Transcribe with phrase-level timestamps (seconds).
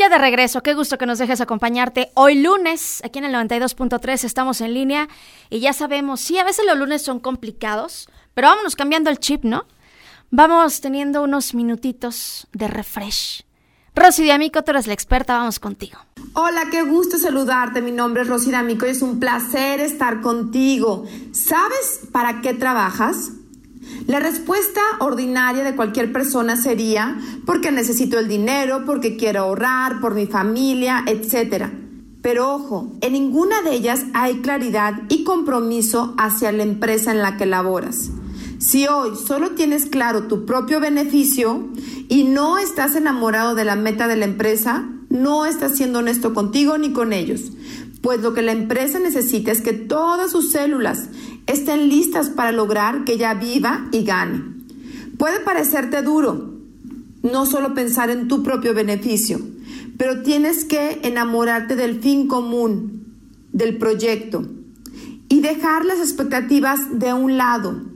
[0.00, 4.24] Ya de regreso, qué gusto que nos dejes acompañarte hoy lunes, aquí en el 92.3
[4.24, 5.10] estamos en línea
[5.50, 9.44] y ya sabemos, sí, a veces los lunes son complicados, pero vámonos cambiando el chip,
[9.44, 9.66] ¿no?
[10.30, 13.44] Vamos teniendo unos minutitos de refresh.
[13.94, 15.98] Rosy D'Amico, tú eres la experta, vamos contigo.
[16.32, 17.82] Hola, qué gusto saludarte.
[17.82, 21.04] Mi nombre es Rosy D'Amico y es un placer estar contigo.
[21.32, 23.32] ¿Sabes para qué trabajas?
[24.10, 27.16] La respuesta ordinaria de cualquier persona sería
[27.46, 31.66] porque necesito el dinero, porque quiero ahorrar, por mi familia, etc.
[32.20, 37.36] Pero ojo, en ninguna de ellas hay claridad y compromiso hacia la empresa en la
[37.36, 38.10] que laboras.
[38.58, 41.68] Si hoy solo tienes claro tu propio beneficio
[42.08, 46.76] y no estás enamorado de la meta de la empresa, no estás siendo honesto contigo
[46.78, 47.52] ni con ellos.
[48.00, 51.10] Pues lo que la empresa necesita es que todas sus células
[51.50, 54.42] estén listas para lograr que ella viva y gane.
[55.18, 56.54] Puede parecerte duro
[57.22, 59.40] no solo pensar en tu propio beneficio,
[59.98, 63.04] pero tienes que enamorarte del fin común,
[63.52, 64.46] del proyecto,
[65.28, 67.90] y dejar las expectativas de un lado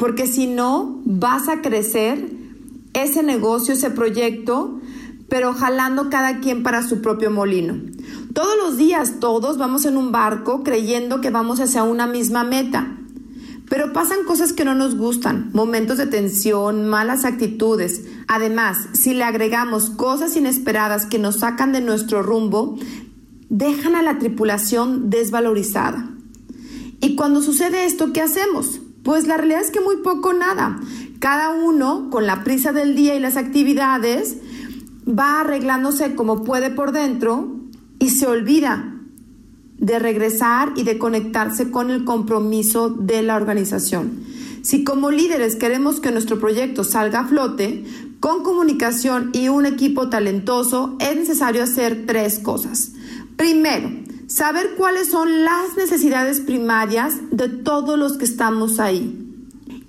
[0.00, 2.32] porque si no, vas a crecer
[2.94, 4.80] ese negocio, ese proyecto,
[5.28, 7.78] pero jalando cada quien para su propio molino.
[8.32, 12.96] Todos los días, todos vamos en un barco creyendo que vamos hacia una misma meta.
[13.70, 18.02] Pero pasan cosas que no nos gustan, momentos de tensión, malas actitudes.
[18.26, 22.76] Además, si le agregamos cosas inesperadas que nos sacan de nuestro rumbo,
[23.48, 26.10] dejan a la tripulación desvalorizada.
[27.00, 28.80] Y cuando sucede esto, ¿qué hacemos?
[29.04, 30.80] Pues la realidad es que muy poco nada.
[31.20, 34.38] Cada uno, con la prisa del día y las actividades,
[35.08, 37.54] va arreglándose como puede por dentro
[38.00, 38.99] y se olvida
[39.80, 44.24] de regresar y de conectarse con el compromiso de la organización.
[44.62, 47.84] Si como líderes queremos que nuestro proyecto salga a flote,
[48.20, 52.92] con comunicación y un equipo talentoso es necesario hacer tres cosas.
[53.36, 53.90] Primero,
[54.26, 59.26] saber cuáles son las necesidades primarias de todos los que estamos ahí.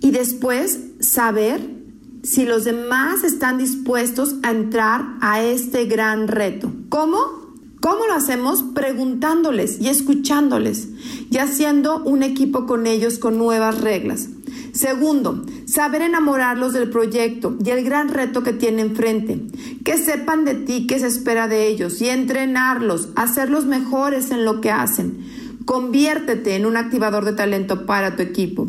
[0.00, 1.80] Y después saber
[2.22, 6.72] si los demás están dispuestos a entrar a este gran reto.
[6.88, 7.49] ¿Cómo?
[7.80, 8.62] ¿Cómo lo hacemos?
[8.74, 10.88] Preguntándoles y escuchándoles
[11.30, 14.28] y haciendo un equipo con ellos con nuevas reglas.
[14.72, 19.40] Segundo, saber enamorarlos del proyecto y el gran reto que tienen enfrente.
[19.82, 24.60] Que sepan de ti, qué se espera de ellos y entrenarlos, hacerlos mejores en lo
[24.60, 25.24] que hacen.
[25.64, 28.68] Conviértete en un activador de talento para tu equipo.